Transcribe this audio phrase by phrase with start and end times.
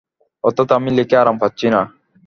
[0.43, 1.81] অর্থাৎ আমি লিখে আরাম পাচ্ছি না।